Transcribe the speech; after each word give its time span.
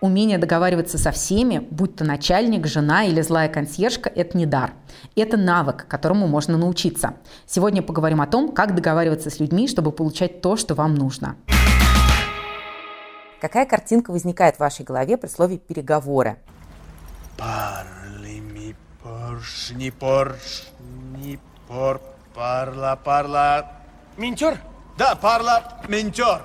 Умение 0.00 0.38
договариваться 0.38 0.96
со 0.96 1.10
всеми, 1.10 1.58
будь 1.70 1.96
то 1.96 2.04
начальник, 2.04 2.68
жена 2.68 3.04
или 3.04 3.20
злая 3.20 3.48
консьержка, 3.48 4.08
это 4.08 4.38
не 4.38 4.46
дар. 4.46 4.72
Это 5.16 5.36
навык, 5.36 5.86
которому 5.88 6.28
можно 6.28 6.56
научиться. 6.56 7.14
Сегодня 7.46 7.82
поговорим 7.82 8.20
о 8.20 8.28
том, 8.28 8.52
как 8.52 8.76
договариваться 8.76 9.28
с 9.28 9.40
людьми, 9.40 9.66
чтобы 9.66 9.90
получать 9.90 10.40
то, 10.40 10.56
что 10.56 10.76
вам 10.76 10.94
нужно. 10.94 11.34
Какая 13.40 13.66
картинка 13.66 14.12
возникает 14.12 14.56
в 14.56 14.60
вашей 14.60 14.84
голове 14.84 15.16
при 15.16 15.28
слове 15.28 15.58
«переговоры»? 15.58 16.36
Парли 17.36 18.40
ми 18.40 18.74
поршни, 19.02 19.90
поршни, 19.90 21.38
пор, 21.66 22.00
парла, 22.34 22.96
парла... 22.96 23.64
Минтер? 24.16 24.58
Да, 24.96 25.14
парла, 25.16 25.62
минтер. 25.88 26.42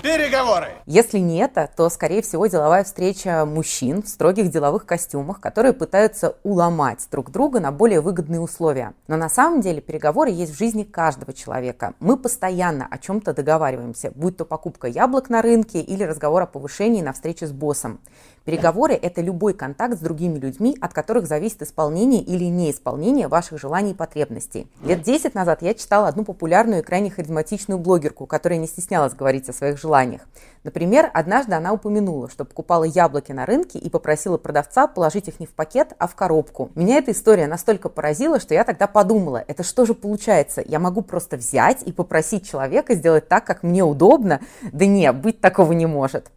Переговоры. 0.00 0.68
Если 0.86 1.18
не 1.18 1.38
это, 1.38 1.68
то, 1.76 1.88
скорее 1.90 2.22
всего, 2.22 2.46
деловая 2.46 2.82
встреча 2.82 3.44
мужчин 3.44 4.02
в 4.02 4.08
строгих 4.08 4.50
деловых 4.50 4.86
костюмах, 4.86 5.40
которые 5.40 5.74
пытаются 5.74 6.36
уломать 6.42 7.06
друг 7.10 7.30
друга 7.30 7.60
на 7.60 7.70
более 7.72 8.00
выгодные 8.00 8.40
условия. 8.40 8.94
Но 9.06 9.16
на 9.16 9.28
самом 9.28 9.60
деле 9.60 9.80
переговоры 9.80 10.30
есть 10.30 10.54
в 10.54 10.58
жизни 10.58 10.82
каждого 10.82 11.32
человека. 11.32 11.94
Мы 12.00 12.16
постоянно 12.16 12.88
о 12.90 12.98
чем-то 12.98 13.34
договариваемся, 13.34 14.12
будь 14.14 14.36
то 14.36 14.44
покупка 14.44 14.88
яблок 14.88 15.28
на 15.28 15.42
рынке 15.42 15.80
или 15.80 16.04
разговор 16.04 16.42
о 16.42 16.46
повышении 16.46 17.02
на 17.02 17.12
встрече 17.12 17.46
с 17.46 17.52
боссом. 17.52 18.00
Переговоры– 18.44 18.94
это 19.02 19.20
любой 19.20 19.54
контакт 19.54 19.94
с 19.96 20.00
другими 20.00 20.36
людьми, 20.36 20.76
от 20.80 20.92
которых 20.92 21.28
зависит 21.28 21.62
исполнение 21.62 22.20
или 22.20 22.44
неисполнение 22.46 23.28
ваших 23.28 23.60
желаний 23.60 23.92
и 23.92 23.94
потребностей. 23.94 24.66
Лет 24.82 25.02
10 25.02 25.34
назад 25.34 25.62
я 25.62 25.74
читала 25.74 26.08
одну 26.08 26.24
популярную 26.24 26.80
и 26.80 26.84
крайне 26.84 27.08
харизматичную 27.10 27.78
блогерку, 27.78 28.26
которая 28.26 28.58
не 28.58 28.66
стеснялась 28.66 29.14
говорить 29.14 29.48
о 29.48 29.52
своих 29.52 29.78
желаниях. 29.78 30.22
Например, 30.64 31.08
однажды 31.14 31.54
она 31.54 31.72
упомянула, 31.72 32.28
что 32.28 32.44
покупала 32.44 32.82
яблоки 32.82 33.30
на 33.30 33.46
рынке 33.46 33.78
и 33.78 33.88
попросила 33.88 34.38
продавца 34.38 34.88
положить 34.88 35.28
их 35.28 35.38
не 35.38 35.46
в 35.46 35.50
пакет, 35.50 35.94
а 35.98 36.08
в 36.08 36.16
коробку. 36.16 36.70
Меня 36.74 36.98
эта 36.98 37.12
история 37.12 37.46
настолько 37.46 37.88
поразила, 37.88 38.40
что 38.40 38.54
я 38.54 38.64
тогда 38.64 38.88
подумала, 38.88 39.44
это 39.46 39.62
что 39.62 39.86
же 39.86 39.94
получается? 39.94 40.64
Я 40.66 40.80
могу 40.80 41.02
просто 41.02 41.36
взять 41.36 41.82
и 41.84 41.92
попросить 41.92 42.48
человека 42.48 42.94
сделать 42.94 43.28
так, 43.28 43.44
как 43.44 43.62
мне 43.62 43.84
удобно? 43.84 44.40
Да 44.72 44.86
не, 44.86 45.12
быть 45.12 45.40
такого 45.40 45.72
не 45.72 45.86
может. 45.86 46.30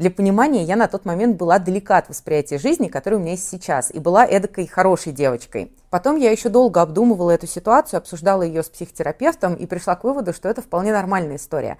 Для 0.00 0.10
понимания, 0.10 0.64
я 0.64 0.76
на 0.76 0.88
тот 0.88 1.04
момент 1.04 1.36
была 1.36 1.58
далека 1.58 1.98
от 1.98 2.08
восприятия 2.08 2.56
жизни, 2.56 2.88
которое 2.88 3.16
у 3.16 3.18
меня 3.18 3.32
есть 3.32 3.46
сейчас, 3.46 3.90
и 3.90 3.98
была 3.98 4.24
эдакой 4.24 4.66
хорошей 4.66 5.12
девочкой. 5.12 5.72
Потом 5.90 6.16
я 6.16 6.30
еще 6.30 6.48
долго 6.48 6.80
обдумывала 6.80 7.32
эту 7.32 7.46
ситуацию, 7.46 7.98
обсуждала 7.98 8.40
ее 8.40 8.62
с 8.62 8.70
психотерапевтом 8.70 9.56
и 9.56 9.66
пришла 9.66 9.96
к 9.96 10.04
выводу, 10.04 10.32
что 10.32 10.48
это 10.48 10.62
вполне 10.62 10.90
нормальная 10.90 11.36
история. 11.36 11.76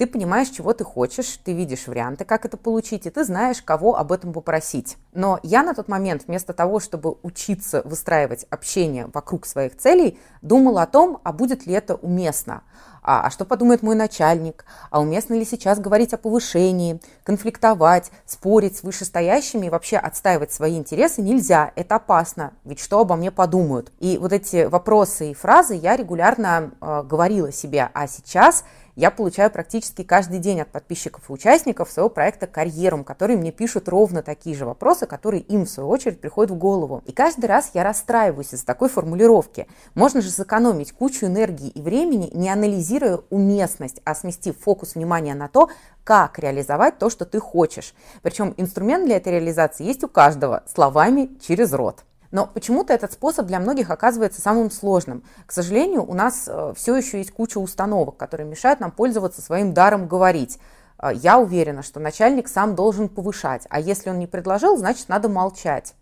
Ты 0.00 0.06
понимаешь, 0.06 0.48
чего 0.48 0.72
ты 0.72 0.82
хочешь, 0.82 1.38
ты 1.44 1.52
видишь 1.52 1.86
варианты, 1.86 2.24
как 2.24 2.46
это 2.46 2.56
получить, 2.56 3.04
и 3.04 3.10
ты 3.10 3.22
знаешь, 3.22 3.60
кого 3.60 3.98
об 3.98 4.12
этом 4.12 4.32
попросить. 4.32 4.96
Но 5.12 5.38
я 5.42 5.62
на 5.62 5.74
тот 5.74 5.88
момент, 5.88 6.22
вместо 6.26 6.54
того, 6.54 6.80
чтобы 6.80 7.18
учиться 7.22 7.82
выстраивать 7.84 8.46
общение 8.48 9.10
вокруг 9.12 9.44
своих 9.44 9.76
целей, 9.76 10.18
думала 10.40 10.84
о 10.84 10.86
том, 10.86 11.20
а 11.22 11.34
будет 11.34 11.66
ли 11.66 11.74
это 11.74 11.96
уместно. 11.96 12.62
А, 13.02 13.26
а 13.26 13.30
что 13.30 13.44
подумает 13.44 13.82
мой 13.82 13.94
начальник? 13.94 14.64
А 14.90 15.00
уместно 15.00 15.34
ли 15.34 15.44
сейчас 15.44 15.78
говорить 15.78 16.14
о 16.14 16.18
повышении, 16.18 17.00
конфликтовать, 17.24 18.10
спорить 18.24 18.78
с 18.78 18.82
вышестоящими 18.82 19.66
и 19.66 19.70
вообще 19.70 19.96
отстаивать 19.96 20.52
свои 20.52 20.76
интересы 20.78 21.20
нельзя. 21.22 21.72
Это 21.76 21.96
опасно. 21.96 22.52
Ведь 22.64 22.80
что 22.80 23.00
обо 23.00 23.16
мне 23.16 23.30
подумают? 23.30 23.92
И 23.98 24.16
вот 24.18 24.32
эти 24.32 24.64
вопросы 24.64 25.30
и 25.30 25.34
фразы 25.34 25.74
я 25.74 25.96
регулярно 25.96 26.70
э, 26.80 27.02
говорила 27.02 27.52
себе. 27.52 27.90
А 27.94 28.06
сейчас 28.06 28.64
я 29.00 29.10
получаю 29.10 29.50
практически 29.50 30.02
каждый 30.02 30.40
день 30.40 30.60
от 30.60 30.68
подписчиков 30.68 31.30
и 31.30 31.32
участников 31.32 31.90
своего 31.90 32.10
проекта 32.10 32.46
«Карьерум», 32.46 33.02
которые 33.02 33.38
мне 33.38 33.50
пишут 33.50 33.88
ровно 33.88 34.22
такие 34.22 34.54
же 34.54 34.66
вопросы, 34.66 35.06
которые 35.06 35.40
им, 35.40 35.64
в 35.64 35.70
свою 35.70 35.88
очередь, 35.88 36.20
приходят 36.20 36.50
в 36.50 36.58
голову. 36.58 37.02
И 37.06 37.12
каждый 37.12 37.46
раз 37.46 37.70
я 37.72 37.82
расстраиваюсь 37.82 38.52
из-за 38.52 38.66
такой 38.66 38.90
формулировки. 38.90 39.66
Можно 39.94 40.20
же 40.20 40.28
сэкономить 40.28 40.92
кучу 40.92 41.24
энергии 41.24 41.70
и 41.70 41.80
времени, 41.80 42.30
не 42.34 42.50
анализируя 42.50 43.20
уместность, 43.30 44.02
а 44.04 44.14
сместив 44.14 44.58
фокус 44.58 44.94
внимания 44.94 45.34
на 45.34 45.48
то, 45.48 45.70
как 46.04 46.38
реализовать 46.38 46.98
то, 46.98 47.08
что 47.08 47.24
ты 47.24 47.40
хочешь. 47.40 47.94
Причем 48.20 48.52
инструмент 48.58 49.06
для 49.06 49.16
этой 49.16 49.32
реализации 49.32 49.84
есть 49.84 50.04
у 50.04 50.08
каждого, 50.08 50.62
словами 50.66 51.30
через 51.40 51.72
рот. 51.72 52.04
Но 52.30 52.46
почему-то 52.46 52.92
этот 52.92 53.12
способ 53.12 53.46
для 53.46 53.58
многих 53.58 53.90
оказывается 53.90 54.40
самым 54.40 54.70
сложным. 54.70 55.24
К 55.46 55.52
сожалению, 55.52 56.04
у 56.04 56.14
нас 56.14 56.44
э, 56.46 56.72
все 56.76 56.96
еще 56.96 57.18
есть 57.18 57.32
куча 57.32 57.58
установок, 57.58 58.16
которые 58.16 58.46
мешают 58.46 58.78
нам 58.78 58.92
пользоваться 58.92 59.42
своим 59.42 59.74
даром 59.74 60.06
говорить. 60.06 60.58
Э, 61.02 61.10
я 61.12 61.38
уверена, 61.38 61.82
что 61.82 61.98
начальник 61.98 62.48
сам 62.48 62.76
должен 62.76 63.08
повышать, 63.08 63.66
а 63.68 63.80
если 63.80 64.10
он 64.10 64.18
не 64.20 64.28
предложил, 64.28 64.76
значит 64.76 65.08
надо 65.08 65.28
молчать. 65.28 65.94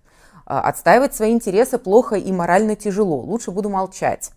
Э, 0.47 0.59
отстаивать 0.59 1.15
свои 1.15 1.33
интересы 1.33 1.79
плохо 1.79 2.17
и 2.17 2.31
морально 2.31 2.77
тяжело, 2.77 3.17
лучше 3.21 3.51
буду 3.51 3.71
молчать. 3.71 4.33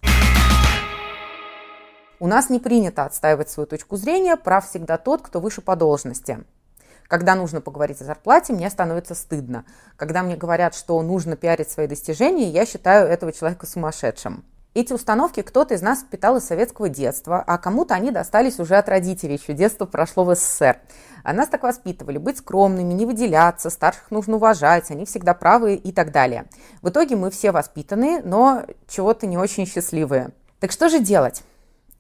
У 2.21 2.27
нас 2.27 2.49
не 2.49 2.59
принято 2.59 3.03
отстаивать 3.03 3.49
свою 3.49 3.67
точку 3.67 3.97
зрения, 3.97 4.37
прав 4.37 4.69
всегда 4.69 4.97
тот, 4.97 5.23
кто 5.23 5.41
выше 5.41 5.59
по 5.61 5.75
должности. 5.75 6.45
Когда 7.11 7.35
нужно 7.35 7.59
поговорить 7.59 7.99
о 7.99 8.05
зарплате, 8.05 8.53
мне 8.53 8.69
становится 8.69 9.15
стыдно. 9.15 9.65
Когда 9.97 10.23
мне 10.23 10.37
говорят, 10.37 10.73
что 10.73 11.01
нужно 11.01 11.35
пиарить 11.35 11.69
свои 11.69 11.85
достижения, 11.85 12.49
я 12.49 12.65
считаю 12.65 13.05
этого 13.05 13.33
человека 13.33 13.65
сумасшедшим. 13.65 14.45
Эти 14.75 14.93
установки 14.93 15.41
кто-то 15.41 15.73
из 15.73 15.81
нас 15.81 16.03
впитал 16.03 16.37
из 16.37 16.45
советского 16.45 16.87
детства, 16.87 17.43
а 17.45 17.57
кому-то 17.57 17.95
они 17.95 18.11
достались 18.11 18.61
уже 18.61 18.77
от 18.77 18.87
родителей, 18.87 19.33
еще 19.35 19.51
детство 19.51 19.85
прошло 19.85 20.23
в 20.23 20.33
СССР. 20.33 20.79
А 21.25 21.33
нас 21.33 21.49
так 21.49 21.63
воспитывали, 21.63 22.17
быть 22.17 22.37
скромными, 22.37 22.93
не 22.93 23.05
выделяться, 23.05 23.69
старших 23.69 24.09
нужно 24.09 24.37
уважать, 24.37 24.89
они 24.89 25.03
всегда 25.03 25.33
правы 25.33 25.75
и 25.75 25.91
так 25.91 26.13
далее. 26.13 26.45
В 26.81 26.87
итоге 26.87 27.17
мы 27.17 27.29
все 27.29 27.51
воспитанные, 27.51 28.21
но 28.23 28.63
чего-то 28.87 29.27
не 29.27 29.37
очень 29.37 29.65
счастливые. 29.65 30.29
Так 30.61 30.71
что 30.71 30.87
же 30.87 31.01
делать? 31.01 31.43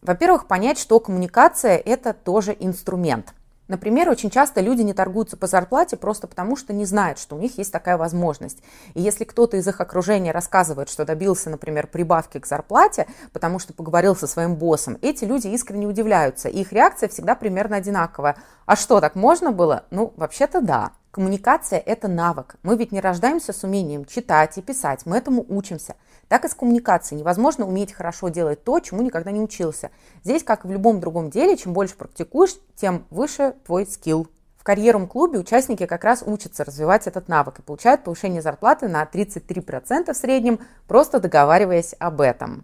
Во-первых, 0.01 0.47
понять, 0.47 0.79
что 0.79 1.01
коммуникация– 1.01 1.75
это 1.85 2.13
тоже 2.13 2.55
инструмент– 2.57 3.33
Например, 3.71 4.09
очень 4.09 4.29
часто 4.29 4.59
люди 4.59 4.81
не 4.81 4.93
торгуются 4.93 5.37
по 5.37 5.47
зарплате 5.47 5.95
просто 5.95 6.27
потому, 6.27 6.57
что 6.57 6.73
не 6.73 6.83
знают, 6.83 7.17
что 7.19 7.37
у 7.37 7.39
них 7.39 7.57
есть 7.57 7.71
такая 7.71 7.95
возможность. 7.95 8.61
И 8.95 9.01
если 9.01 9.23
кто-то 9.23 9.55
из 9.55 9.65
их 9.65 9.79
окружения 9.79 10.33
рассказывает, 10.33 10.89
что 10.89 11.05
добился, 11.05 11.49
например, 11.49 11.87
прибавки 11.87 12.37
к 12.37 12.45
зарплате, 12.45 13.07
потому 13.31 13.59
что 13.59 13.71
поговорил 13.71 14.13
со 14.13 14.27
своим 14.27 14.55
боссом, 14.55 14.97
эти 15.01 15.23
люди 15.23 15.47
искренне 15.47 15.87
удивляются, 15.87 16.49
и 16.49 16.59
их 16.59 16.73
реакция 16.73 17.07
всегда 17.07 17.33
примерно 17.33 17.77
одинаковая. 17.77 18.35
А 18.65 18.75
что, 18.75 18.99
так 18.99 19.15
можно 19.15 19.53
было? 19.53 19.85
Ну, 19.89 20.11
вообще-то 20.17 20.59
да. 20.59 20.91
Коммуникация– 21.11 21.79
это 21.85 22.09
навык. 22.09 22.55
Мы 22.63 22.75
ведь 22.75 22.91
не 22.91 22.99
рождаемся 22.99 23.53
с 23.53 23.63
умением 23.63 24.03
читать 24.03 24.57
и 24.57 24.61
писать, 24.61 25.05
мы 25.05 25.15
этому 25.15 25.45
учимся. 25.47 25.95
Так 26.31 26.45
и 26.45 26.47
с 26.47 26.55
коммуникацией. 26.55 27.19
Невозможно 27.19 27.67
уметь 27.67 27.91
хорошо 27.91 28.29
делать 28.29 28.63
то, 28.63 28.79
чему 28.79 29.01
никогда 29.01 29.31
не 29.31 29.41
учился. 29.41 29.91
Здесь, 30.23 30.45
как 30.45 30.63
и 30.63 30.67
в 30.69 30.71
любом 30.71 31.01
другом 31.01 31.29
деле, 31.29 31.57
чем 31.57 31.73
больше 31.73 31.97
практикуешь, 31.97 32.55
тем 32.77 33.05
выше 33.09 33.53
твой 33.65 33.85
скилл. 33.85 34.27
В 34.55 34.63
карьерном 34.63 35.09
клубе 35.09 35.39
участники 35.39 35.85
как 35.85 36.05
раз 36.05 36.23
учатся 36.25 36.63
развивать 36.63 37.05
этот 37.05 37.27
навык 37.27 37.59
и 37.59 37.61
получают 37.61 38.05
повышение 38.05 38.41
зарплаты 38.41 38.87
на 38.87 39.03
33% 39.03 40.13
в 40.13 40.15
среднем, 40.15 40.61
просто 40.87 41.19
договариваясь 41.19 41.95
об 41.99 42.21
этом. 42.21 42.63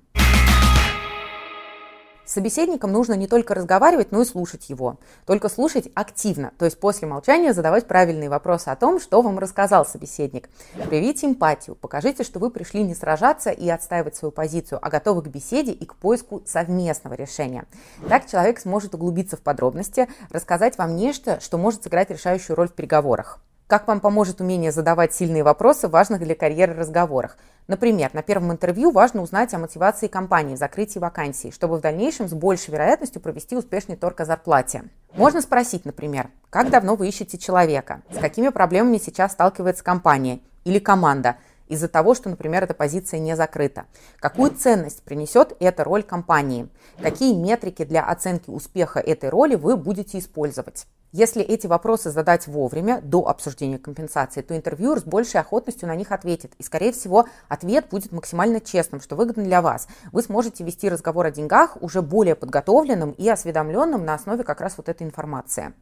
С 2.27 2.33
собеседником 2.33 2.91
нужно 2.91 3.13
не 3.13 3.25
только 3.25 3.55
разговаривать, 3.55 4.11
но 4.11 4.21
и 4.21 4.25
слушать 4.25 4.69
его. 4.69 4.97
Только 5.25 5.47
слушать 5.47 5.87
активно, 5.95 6.51
то 6.59 6.65
есть 6.65 6.77
после 6.77 7.07
молчания 7.07 7.53
задавать 7.53 7.87
правильные 7.87 8.29
вопросы 8.29 8.67
о 8.67 8.75
том, 8.75 8.99
что 8.99 9.21
вам 9.21 9.39
рассказал 9.39 9.85
собеседник. 9.85 10.49
Проявите 10.87 11.27
эмпатию, 11.27 11.77
покажите, 11.77 12.25
что 12.25 12.39
вы 12.39 12.49
пришли 12.51 12.83
не 12.83 12.95
сражаться 12.95 13.49
и 13.49 13.69
отстаивать 13.69 14.17
свою 14.17 14.33
позицию, 14.33 14.79
а 14.81 14.89
готовы 14.89 15.21
к 15.21 15.27
беседе 15.27 15.71
и 15.71 15.85
к 15.85 15.95
поиску 15.95 16.43
совместного 16.45 17.13
решения. 17.13 17.63
Так 18.09 18.27
человек 18.29 18.59
сможет 18.59 18.93
углубиться 18.93 19.37
в 19.37 19.41
подробности, 19.41 20.09
рассказать 20.29 20.77
вам 20.77 20.97
нечто, 20.97 21.39
что 21.39 21.57
может 21.57 21.83
сыграть 21.83 22.09
решающую 22.09 22.57
роль 22.57 22.67
в 22.67 22.73
переговорах. 22.73 23.39
Как 23.67 23.85
вам 23.85 23.99
поможет 23.99 24.39
умение 24.39 24.71
задавать 24.71 25.13
сильные 25.13 25.43
вопросы 25.43 25.89
важных 25.89 26.21
для 26.21 26.35
карьеры 26.35 26.73
разговорах? 26.73 27.37
Например, 27.67 28.09
на 28.13 28.21
первом 28.21 28.53
интервью 28.53 28.91
важно 28.91 29.21
узнать 29.21 29.53
о 29.53 29.57
мотивации 29.57 30.07
компании, 30.07 30.55
закрытии 30.55 30.99
вакансий, 30.99 31.51
чтобы 31.51 31.77
в 31.77 31.81
дальнейшем 31.81 32.29
с 32.29 32.33
большей 32.33 32.71
вероятностью 32.71 33.21
провести 33.21 33.57
успешный 33.57 33.97
торг 33.97 34.21
о 34.21 34.25
зарплате. 34.25 34.85
Можно 35.13 35.41
спросить, 35.41 35.83
например, 35.83 36.29
как 36.49 36.69
давно 36.69 36.95
вы 36.95 37.09
ищете 37.09 37.37
человека, 37.37 38.03
с 38.09 38.19
какими 38.19 38.49
проблемами 38.49 38.97
сейчас 38.97 39.33
сталкивается 39.33 39.83
компания 39.83 40.39
или 40.63 40.79
команда, 40.79 41.35
из-за 41.67 41.87
того, 41.87 42.15
что, 42.15 42.29
например, 42.29 42.63
эта 42.63 42.73
позиция 42.73 43.19
не 43.19 43.35
закрыта. 43.35 43.85
Какую 44.19 44.51
ценность 44.51 45.03
принесет 45.03 45.55
эта 45.59 45.83
роль 45.83 46.03
компании? 46.03 46.69
Какие 47.01 47.33
метрики 47.33 47.85
для 47.85 48.03
оценки 48.03 48.49
успеха 48.49 48.99
этой 48.99 49.29
роли 49.29 49.55
вы 49.55 49.77
будете 49.77 50.19
использовать? 50.19 50.85
Если 51.13 51.41
эти 51.41 51.67
вопросы 51.67 52.11
задать 52.11 52.47
вовремя, 52.47 52.99
до 53.01 53.27
обсуждения 53.27 53.79
компенсации, 53.79 54.41
то 54.41 54.55
интервьюер 54.55 54.99
с 54.99 55.03
большей 55.03 55.39
охотностью 55.39 55.87
на 55.87 55.95
них 55.95 56.11
ответит. 56.11 56.53
И, 56.57 56.63
скорее 56.63 56.91
всего, 56.91 57.27
ответ 57.47 57.87
будет 57.89 58.11
максимально 58.11 58.59
честным, 58.59 58.99
что 58.99 59.15
выгодно 59.15 59.43
для 59.43 59.61
вас. 59.61 59.87
Вы 60.11 60.21
сможете 60.21 60.65
вести 60.65 60.89
разговор 60.89 61.25
о 61.25 61.31
деньгах 61.31 61.77
уже 61.81 62.01
более 62.01 62.35
подготовленным 62.35 63.11
и 63.11 63.27
осведомленным 63.29 64.03
на 64.03 64.15
основе 64.15 64.43
как 64.43 64.59
раз 64.59 64.73
вот 64.77 64.89
этой 64.89 65.07
информации. 65.07 65.73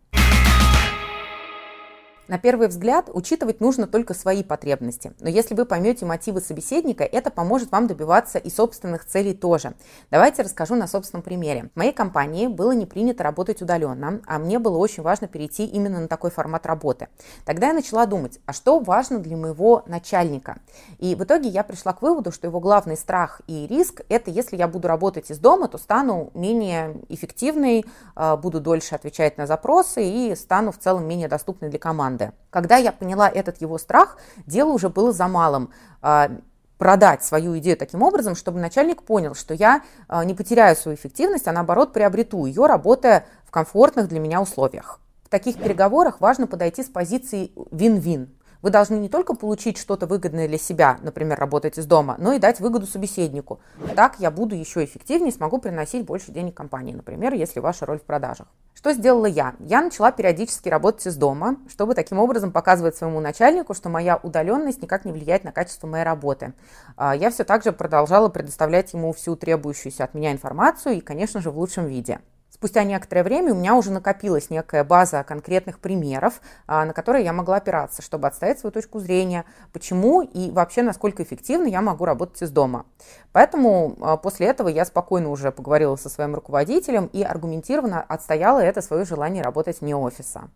На 2.28 2.40
первый 2.40 2.70
взгляд 2.70 3.12
учитывать 3.14 3.62
нужно 3.62 3.86
только 3.86 4.16
свои 4.16 4.44
потребности, 4.44 5.14
но 5.20 5.30
если 5.30 5.54
вы 5.54 5.66
поймете 5.66 6.08
мотивы 6.08 6.42
собеседника, 6.42 7.04
это 7.04 7.30
поможет 7.30 7.72
вам 7.72 7.86
добиваться 7.86 8.40
и 8.40 8.50
собственных 8.50 9.06
целей 9.06 9.36
тоже. 9.36 9.76
Давайте 10.10 10.42
расскажу 10.42 10.74
на 10.74 10.88
собственном 10.88 11.22
примере. 11.22 11.70
В 11.76 11.78
моей 11.78 11.94
компании 11.94 12.48
было 12.48 12.72
не 12.72 12.88
принято 12.88 13.24
работать 13.24 13.62
удаленно, 13.62 14.22
а 14.26 14.40
мне 14.40 14.58
было 14.58 14.78
очень 14.80 15.04
важно 15.04 15.28
перейти 15.28 15.66
именно 15.66 16.00
на 16.00 16.08
такой 16.08 16.32
формат 16.32 16.66
работы. 16.66 17.10
Тогда 17.46 17.68
я 17.68 17.74
начала 17.74 18.08
думать, 18.08 18.40
а 18.48 18.54
что 18.54 18.80
важно 18.80 19.20
для 19.20 19.38
моего 19.38 19.84
начальника? 19.86 20.58
И 20.98 21.14
в 21.14 21.24
итоге 21.24 21.50
я 21.50 21.64
пришла 21.64 21.94
к 21.94 22.02
выводу, 22.02 22.32
что 22.32 22.48
его 22.48 22.60
главный 22.60 22.98
страх 22.98 23.42
и 23.46 23.68
риск– 23.68 24.02
это 24.10 24.32
если 24.32 24.58
я 24.58 24.68
буду 24.68 24.88
работать 24.88 25.30
из 25.30 25.38
дома, 25.38 25.68
то 25.68 25.78
стану 25.78 26.32
менее 26.34 26.96
эффективной, 27.08 27.86
а, 28.16 28.36
буду 28.36 28.60
дольше 28.60 28.96
отвечать 28.96 29.38
на 29.38 29.46
запросы 29.46 30.04
и 30.04 30.36
стану 30.36 30.72
в 30.72 30.80
целом 30.80 31.08
менее 31.08 31.28
доступной 31.28 31.70
для 31.70 31.78
команды 31.78 32.15
команды. 32.16 32.32
Когда 32.50 32.78
я 32.78 32.92
поняла 32.92 33.30
этот 33.30 33.62
его 33.62 33.78
страх, 33.78 34.18
дело 34.46 34.72
уже 34.72 34.90
было 34.90 35.12
за 35.12 35.28
малым 35.28 35.70
а, 36.02 36.32
продать 36.78 37.24
свою 37.24 37.58
идею 37.58 37.78
таким 37.78 38.02
образом, 38.02 38.36
чтобы 38.36 38.60
начальник 38.60 39.04
понял, 39.04 39.36
что 39.36 39.54
я 39.54 39.82
а, 40.08 40.24
не 40.24 40.34
потеряю 40.34 40.76
свою 40.76 40.98
эффективность, 40.98 41.48
а 41.48 41.52
наоборот 41.52 41.94
приобрету 41.94 42.46
ее, 42.46 42.66
работая 42.66 43.26
в 43.46 43.52
комфортных 43.52 44.08
для 44.08 44.20
меня 44.20 44.42
условиях. 44.42 45.00
В 45.24 45.30
таких 45.30 45.58
переговорах 45.58 46.22
важно 46.22 46.48
подойти 46.48 46.84
с 46.84 46.88
позиции 46.88 47.52
вин-вин. 47.72 48.30
Вы 48.62 48.70
должны 48.70 48.96
не 48.96 49.10
только 49.10 49.36
получить 49.36 49.78
что-то 49.78 50.08
выгодное 50.08 50.48
для 50.48 50.58
себя, 50.58 50.98
например, 51.02 51.40
работать 51.40 51.78
из 51.78 51.86
дома, 51.86 52.16
но 52.18 52.34
и 52.34 52.40
дать 52.40 52.60
выгоду 52.60 52.88
собеседнику. 52.88 53.60
Так 53.96 54.16
я 54.20 54.32
буду 54.32 54.56
еще 54.56 54.84
эффективнее, 54.84 55.32
смогу 55.32 55.58
приносить 55.58 56.06
больше 56.06 56.32
денег 56.32 56.56
компании, 56.56 56.94
например, 56.94 57.34
если 57.34 57.60
ваша 57.60 57.86
роль 57.86 58.00
в 58.00 58.04
продажах. 58.04 58.48
Что 58.74 58.94
сделала 58.94 59.26
я? 59.26 59.56
Я 59.60 59.82
начала 59.82 60.12
периодически 60.12 60.70
работать 60.70 61.08
из 61.08 61.16
дома, 61.16 61.58
чтобы 61.70 61.96
таким 61.96 62.20
образом 62.20 62.52
показывать 62.52 62.96
своему 62.96 63.20
начальнику, 63.20 63.74
что 63.74 63.90
моя 63.90 64.18
удаленность 64.22 64.82
никак 64.82 65.06
не 65.06 65.12
влияет 65.12 65.44
на 65.44 65.52
качество 65.52 65.88
моей 65.88 66.04
работы. 66.04 66.54
А, 66.98 67.16
я 67.16 67.32
все 67.32 67.44
так 67.46 67.64
же 67.64 67.72
продолжала 67.72 68.30
предоставлять 68.30 68.94
ему 68.94 69.14
всю 69.14 69.36
требующуюся 69.36 70.04
от 70.04 70.14
меня 70.14 70.32
информацию 70.32 70.96
и, 70.96 71.02
конечно 71.02 71.42
же, 71.42 71.52
в 71.52 71.58
лучшем 71.58 71.88
виде. 71.88 72.20
Спустя 72.56 72.86
некоторое 72.86 73.24
время 73.24 73.52
у 73.52 73.58
меня 73.58 73.76
уже 73.76 73.92
накопилась 73.92 74.50
некая 74.50 74.86
база 74.86 75.26
конкретных 75.26 75.78
примеров, 75.78 76.40
а, 76.68 76.86
на 76.86 76.94
которые 76.94 77.26
я 77.26 77.34
могла 77.34 77.58
опираться, 77.58 78.02
чтобы 78.02 78.30
отстоять 78.30 78.60
свою 78.60 78.72
точку 78.72 79.02
зрения, 79.02 79.44
почему 79.74 80.22
и 80.22 80.52
вообще 80.52 80.82
насколько 80.82 81.22
эффективно 81.22 81.68
я 81.68 81.82
могу 81.82 82.06
работать 82.06 82.42
из 82.42 82.52
дома. 82.52 82.86
Поэтому 83.34 83.98
а, 84.00 84.16
после 84.16 84.48
этого 84.48 84.70
я 84.70 84.86
спокойно 84.86 85.32
уже 85.32 85.52
поговорила 85.52 85.98
со 85.98 86.08
своим 86.08 86.34
руководителем 86.34 87.08
и 87.08 87.24
аргументированно 87.24 88.02
отстояла 88.02 88.60
это 88.60 88.82
свое 88.82 89.04
желание 89.04 89.44
работать 89.44 89.82
вне 89.82 89.94
офиса. 89.94 90.50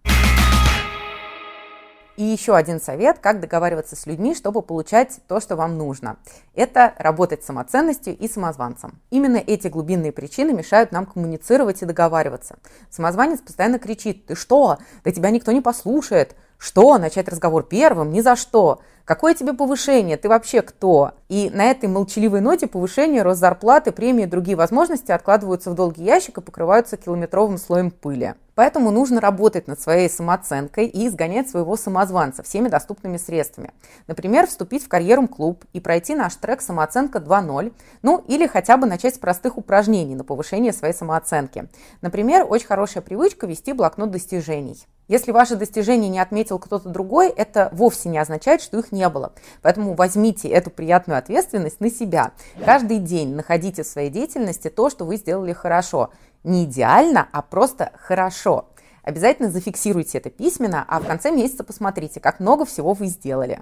И 2.20 2.24
еще 2.24 2.58
один 2.58 2.82
совет, 2.82 3.20
как 3.20 3.40
договариваться 3.40 3.96
с 3.96 4.06
людьми, 4.06 4.36
чтобы 4.36 4.62
получать 4.62 5.22
то, 5.30 5.40
что 5.40 5.56
вам 5.56 5.78
нужно. 5.78 6.18
Это 6.54 6.94
работать 6.98 7.44
с 7.44 7.46
самоценностью 7.46 8.14
и 8.14 8.28
самозванцем. 8.28 9.00
Именно 9.10 9.38
эти 9.38 9.70
глубинные 9.70 10.12
причины 10.12 10.52
мешают 10.52 10.92
нам 10.92 11.06
коммуницировать 11.06 11.82
и 11.82 11.86
договариваться. 11.86 12.58
Самозванец 12.90 13.40
постоянно 13.40 13.80
кричит 13.80 14.26
«Ты 14.26 14.36
что? 14.36 14.80
Да 15.06 15.12
тебя 15.14 15.30
никто 15.30 15.54
не 15.54 15.62
послушает!» 15.62 16.36
Что? 16.58 16.98
Начать 16.98 17.30
разговор 17.30 17.64
первым? 17.64 18.12
Ни 18.12 18.20
за 18.20 18.36
что. 18.36 18.82
Какое 19.06 19.34
тебе 19.34 19.54
повышение? 19.54 20.18
Ты 20.18 20.28
вообще 20.28 20.62
кто? 20.62 21.14
И 21.30 21.50
на 21.50 21.72
этой 21.72 21.88
молчаливой 21.88 22.42
ноте 22.42 22.68
повышение, 22.68 23.22
рост 23.22 23.40
зарплаты, 23.40 23.94
премии 23.94 24.24
и 24.24 24.28
другие 24.28 24.58
возможности 24.58 25.14
откладываются 25.14 25.72
в 25.72 25.76
долгий 25.76 26.04
ящик 26.04 26.38
и 26.38 26.42
покрываются 26.42 26.98
километровым 26.98 27.58
слоем 27.58 27.92
пыли. 27.92 28.36
Поэтому 28.60 28.92
нужно 28.92 29.22
работать 29.22 29.70
над 29.70 29.80
своей 29.80 30.10
самооценкой 30.10 30.88
и 30.88 31.08
изгонять 31.08 31.50
своего 31.50 31.78
самозванца 31.78 32.44
всеми 32.44 32.68
доступными 32.68 33.16
средствами. 33.16 33.72
Например, 34.08 34.48
вступить 34.48 34.84
в 34.84 34.90
карьерум-клуб 34.90 35.64
и 35.72 35.80
пройти 35.80 36.14
наш 36.14 36.36
трек 36.36 36.60
«Самооценка 36.60 37.20
2.0», 37.20 37.72
ну 38.02 38.22
или 38.28 38.48
хотя 38.48 38.76
бы 38.76 38.86
начать 38.86 39.16
с 39.16 39.18
простых 39.18 39.58
упражнений 39.58 40.16
на 40.16 40.26
повышение 40.26 40.74
своей 40.74 40.94
самооценки. 40.94 41.70
Например, 42.02 42.46
очень 42.50 42.68
хорошая 42.68 43.02
привычка 43.02 43.48
вести 43.48 43.72
блокнот 43.72 44.12
достижений. 44.12 44.86
Если 45.10 45.32
ваши 45.32 45.56
достижения 45.56 46.08
не 46.08 46.20
отметил 46.20 46.60
кто-то 46.60 46.88
другой, 46.88 47.30
это 47.30 47.70
вовсе 47.72 48.10
не 48.10 48.20
означает, 48.20 48.62
что 48.62 48.78
их 48.78 48.92
не 48.92 49.10
было. 49.10 49.34
Поэтому 49.64 49.96
возьмите 49.96 50.48
эту 50.50 50.70
приятную 50.70 51.18
ответственность 51.18 51.80
на 51.80 51.90
себя. 51.90 52.34
Каждый 52.64 53.00
день 53.00 53.34
находите 53.34 53.82
в 53.82 53.88
своей 53.88 54.12
деятельности 54.12 54.70
то, 54.70 54.92
что 54.92 55.06
вы 55.06 55.16
сделали 55.16 55.52
хорошо. 55.52 56.12
Не 56.44 56.66
идеально, 56.66 57.28
а 57.32 57.42
просто 57.42 57.92
хорошо. 57.96 58.70
Обязательно 59.04 59.50
зафиксируйте 59.50 60.20
это 60.20 60.30
письменно, 60.30 60.86
а 60.88 61.00
в 61.00 61.06
конце 61.06 61.32
месяца 61.32 61.64
посмотрите, 61.64 62.20
как 62.20 62.40
много 62.40 62.66
всего 62.66 62.94
вы 62.94 63.08
сделали. 63.08 63.62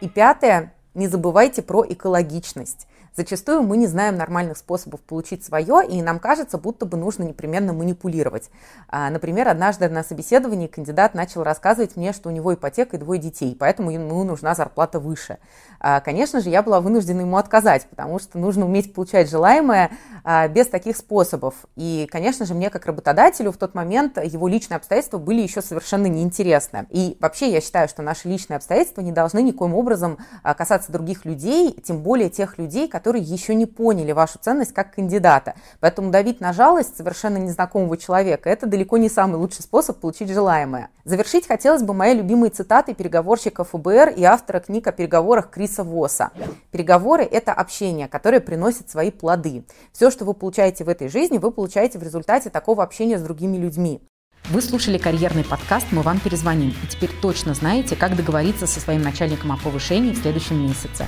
И 0.00 0.08
пятое, 0.08 0.72
не 0.98 1.08
забывайте 1.08 1.62
про 1.62 1.84
экологичность. 1.88 2.86
Зачастую 3.16 3.62
мы 3.62 3.76
не 3.78 3.88
знаем 3.88 4.16
нормальных 4.16 4.58
способов 4.58 5.00
получить 5.00 5.44
свое, 5.44 5.82
и 5.88 6.02
нам 6.02 6.20
кажется, 6.20 6.56
будто 6.56 6.86
бы 6.86 6.96
нужно 6.96 7.24
непременно 7.24 7.72
манипулировать. 7.72 8.48
А, 8.88 9.10
например, 9.10 9.48
однажды 9.48 9.88
на 9.88 10.04
собеседовании 10.04 10.68
кандидат 10.68 11.14
начал 11.14 11.42
рассказывать 11.42 11.96
мне, 11.96 12.12
что 12.12 12.28
у 12.28 12.32
него 12.32 12.54
ипотека 12.54 12.96
и 12.96 13.00
двое 13.00 13.20
детей, 13.20 13.56
поэтому 13.58 13.90
ему 13.90 14.22
нужна 14.22 14.54
зарплата 14.54 15.00
выше. 15.00 15.38
А, 15.80 16.00
конечно 16.00 16.40
же, 16.40 16.48
я 16.50 16.62
была 16.62 16.80
вынуждена 16.80 17.22
ему 17.22 17.38
отказать, 17.38 17.88
потому 17.90 18.20
что 18.20 18.38
нужно 18.38 18.66
уметь 18.66 18.94
получать 18.94 19.28
желаемое 19.28 19.90
а, 20.22 20.46
без 20.46 20.68
таких 20.68 20.96
способов. 20.96 21.54
И, 21.74 22.06
конечно 22.12 22.46
же, 22.46 22.54
мне 22.54 22.70
как 22.70 22.86
работодателю 22.86 23.50
в 23.50 23.56
тот 23.56 23.74
момент 23.74 24.18
его 24.22 24.46
личные 24.46 24.76
обстоятельства 24.76 25.18
были 25.18 25.40
еще 25.40 25.60
совершенно 25.60 26.06
неинтересны. 26.06 26.86
И 26.90 27.16
вообще 27.20 27.50
я 27.50 27.60
считаю, 27.60 27.88
что 27.88 28.02
наши 28.02 28.28
личные 28.28 28.58
обстоятельства 28.58 29.00
не 29.00 29.10
должны 29.10 29.42
никоим 29.42 29.74
образом 29.74 30.18
касаться 30.42 30.87
других 30.92 31.24
людей, 31.24 31.72
тем 31.72 32.02
более 32.02 32.30
тех 32.30 32.58
людей, 32.58 32.88
которые 32.88 33.22
еще 33.22 33.54
не 33.54 33.66
поняли 33.66 34.12
вашу 34.12 34.38
ценность 34.38 34.72
как 34.72 34.94
кандидата. 34.94 35.54
Поэтому 35.80 36.10
давить 36.10 36.40
на 36.40 36.52
жалость 36.52 36.96
совершенно 36.96 37.36
незнакомого 37.36 37.96
человека– 37.96 38.50
это 38.50 38.66
далеко 38.66 38.96
не 38.96 39.08
самый 39.08 39.36
лучший 39.36 39.62
способ 39.62 39.98
получить 39.98 40.30
желаемое. 40.30 40.90
Завершить 41.04 41.46
хотелось 41.46 41.82
бы 41.82 41.94
моей 41.94 42.14
любимой 42.14 42.50
цитатой 42.50 42.94
переговорщика 42.94 43.64
ФБР 43.64 44.10
и 44.16 44.24
автора 44.24 44.60
книг 44.60 44.86
о 44.86 44.92
переговорах 44.92 45.50
Криса 45.50 45.84
Восса. 45.84 46.30
Переговоры– 46.70 47.24
это 47.30 47.52
общение, 47.52 48.08
которое 48.08 48.40
приносит 48.40 48.90
свои 48.90 49.10
плоды. 49.10 49.64
Все, 49.92 50.10
что 50.10 50.24
вы 50.24 50.34
получаете 50.34 50.84
в 50.84 50.88
этой 50.88 51.08
жизни, 51.08 51.38
вы 51.38 51.50
получаете 51.50 51.98
в 51.98 52.02
результате 52.02 52.50
такого 52.50 52.82
общения 52.82 53.18
с 53.18 53.22
другими 53.22 53.56
людьми. 53.56 54.02
Вы 54.44 54.62
слушали 54.62 54.96
карьерный 54.96 55.44
подкаст 55.44 55.88
«Мы 55.90 56.02
вам 56.02 56.20
перезвоним» 56.20 56.70
и 56.70 56.86
теперь 56.88 57.10
точно 57.20 57.52
знаете, 57.52 57.96
как 57.96 58.16
договориться 58.16 58.66
со 58.66 58.80
своим 58.80 59.02
начальником 59.02 59.52
о 59.52 59.58
повышении 59.58 60.12
в 60.12 60.18
следующем 60.18 60.66
месяце. 60.66 61.06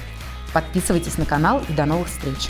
Подписывайтесь 0.53 1.17
на 1.17 1.25
канал 1.25 1.63
и 1.69 1.73
до 1.73 1.87
новых 1.87 2.09
встреч! 2.09 2.49